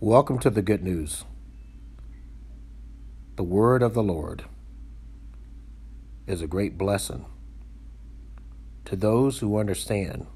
Welcome 0.00 0.38
to 0.40 0.50
the 0.50 0.60
good 0.60 0.84
news. 0.84 1.24
The 3.36 3.42
word 3.42 3.82
of 3.82 3.94
the 3.94 4.02
Lord 4.02 4.44
is 6.26 6.42
a 6.42 6.46
great 6.46 6.76
blessing 6.76 7.24
to 8.84 8.94
those 8.94 9.38
who 9.38 9.58
understand 9.58 10.26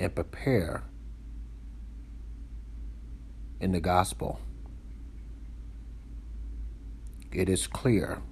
and 0.00 0.12
prepare 0.12 0.82
in 3.60 3.70
the 3.70 3.78
gospel. 3.78 4.40
It 7.30 7.48
is 7.48 7.68
clear 7.68 8.22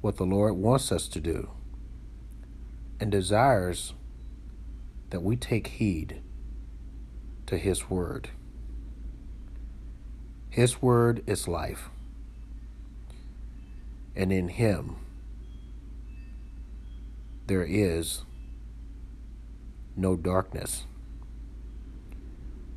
what 0.00 0.16
the 0.16 0.24
Lord 0.24 0.54
wants 0.54 0.90
us 0.90 1.08
to 1.08 1.20
do 1.20 1.50
and 2.98 3.12
desires 3.12 3.92
that 5.10 5.22
we 5.22 5.36
take 5.36 5.66
heed 5.66 6.22
to 7.46 7.58
His 7.58 7.90
Word. 7.90 8.30
His 10.50 10.82
Word 10.82 11.22
is 11.26 11.48
life, 11.48 11.88
and 14.14 14.32
in 14.32 14.48
Him 14.48 14.96
there 17.46 17.64
is 17.64 18.22
no 19.96 20.16
darkness, 20.16 20.84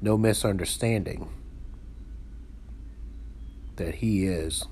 no 0.02 0.18
misunderstanding 0.18 1.30
that 3.76 3.96
He 3.96 4.26
is 4.26 4.66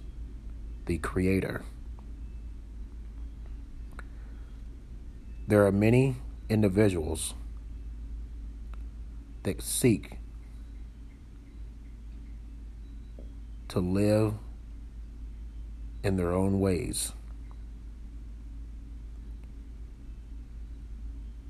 the 0.85 0.97
Creator. 0.97 1.63
There 5.47 5.65
are 5.65 5.71
many 5.71 6.15
individuals 6.49 7.33
that 9.43 9.61
seek 9.61 10.17
to 13.67 13.79
live 13.79 14.33
in 16.03 16.15
their 16.15 16.31
own 16.31 16.59
ways. 16.59 17.13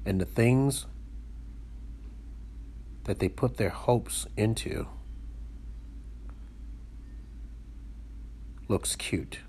And 0.06 0.20
the 0.20 0.26
things 0.26 0.86
that 3.06 3.20
they 3.20 3.30
put 3.30 3.58
their 3.58 3.70
hopes 3.70 4.28
into 4.38 4.88
looks 8.68 8.96
cute. 8.96 9.40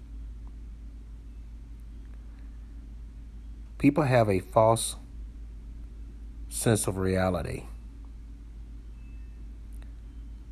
People 3.78 4.04
have 4.04 4.28
a 4.28 4.40
false 4.40 4.96
sense 6.48 6.86
of 6.86 6.96
reality 6.96 7.64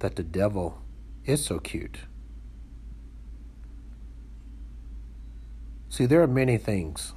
that 0.03 0.17
the 0.17 0.23
devil 0.25 0.83
is 1.25 1.45
so 1.45 1.61
cute. 1.61 2.01
See, 5.89 6.07
there 6.07 6.21
are 6.21 6.27
many 6.27 6.59
things 6.59 7.13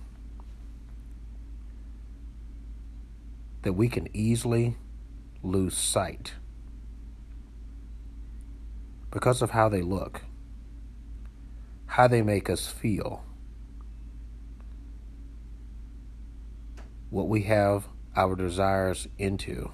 that 3.64 3.74
we 3.74 3.90
can 3.90 4.08
easily 4.16 4.78
lose 5.42 5.76
sight 5.76 6.34
because 9.10 9.42
of 9.42 9.50
how 9.50 9.68
they 9.68 9.82
look, 9.82 10.22
how 11.88 12.08
they 12.08 12.22
make 12.22 12.52
us 12.52 12.68
feel, 12.68 13.26
what 17.10 17.28
we 17.28 17.42
have 17.44 17.88
our 18.16 18.36
desires 18.36 19.08
into. 19.18 19.72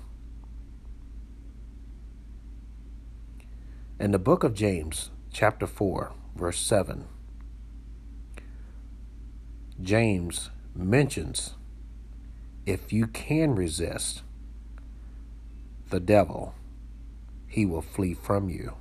In 4.02 4.10
the 4.10 4.18
book 4.18 4.44
of 4.44 4.56
James, 4.56 5.12
chapter 5.32 5.68
4, 5.68 6.12
verse 6.36 6.60
7, 6.60 7.06
James 9.80 10.50
mentions 10.74 11.54
if 12.66 12.92
you 12.92 13.06
can 13.06 13.54
resist 13.54 14.24
the 15.92 16.00
devil, 16.00 16.56
he 17.48 17.64
will 17.64 17.84
flee 17.84 18.16
from 18.16 18.50
you. 18.50 18.74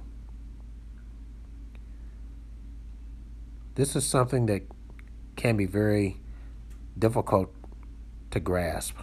This 3.75 3.95
is 3.95 4.07
something 4.07 4.47
that 4.47 4.63
can 5.37 5.59
be 5.59 5.67
very 5.67 6.17
difficult 6.99 7.53
to 8.31 8.41
grasp. 8.41 8.97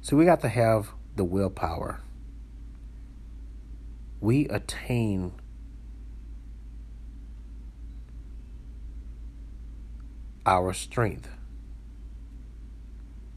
So 0.00 0.16
we 0.16 0.24
got 0.24 0.40
to 0.40 0.48
have 0.48 0.88
the 1.14 1.22
willpower 1.22 2.00
we 4.20 4.46
attain 4.48 5.32
our 10.44 10.72
strength, 10.72 11.30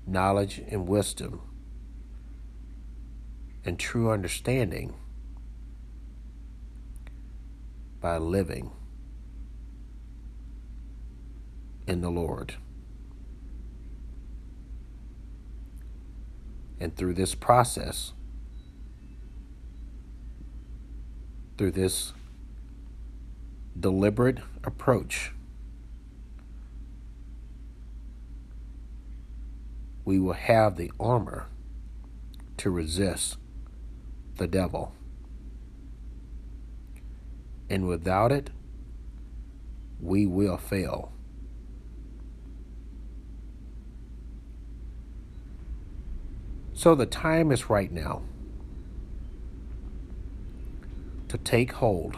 knowledge, 0.06 0.62
and 0.68 0.88
wisdom, 0.88 1.42
and 3.66 3.80
true 3.80 4.12
understanding 4.12 4.94
by 8.02 8.18
living 8.18 8.72
in 11.88 12.02
the 12.02 12.10
Lord. 12.10 12.56
And 16.80 16.94
through 16.98 17.14
this 17.14 17.34
process, 17.34 18.12
through 21.58 21.72
this 21.72 22.14
deliberate 23.80 24.40
approach, 24.64 25.32
we 30.06 30.20
will 30.20 30.34
have 30.34 30.78
the 30.78 30.92
armor 31.00 31.48
to 32.58 32.70
resist 32.70 33.38
the 34.38 34.48
devil. 34.48 34.94
And 37.70 37.88
without 37.88 38.32
it, 38.32 38.50
we 40.02 40.26
will 40.26 40.58
fail. 40.58 41.12
So 46.74 46.96
the 46.96 47.06
time 47.06 47.52
is 47.52 47.70
right 47.70 47.92
now 47.92 48.24
to 51.34 51.40
take 51.40 51.72
hold 51.72 52.18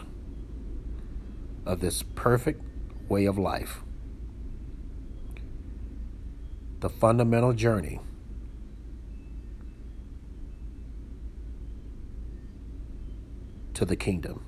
of 1.64 1.80
this 1.80 2.02
perfect 2.02 2.60
way 3.08 3.24
of 3.24 3.38
life, 3.38 3.82
the 6.80 6.90
fundamental 6.90 7.54
journey 7.54 7.98
to 13.72 13.86
the 13.86 13.96
kingdom. 13.96 14.44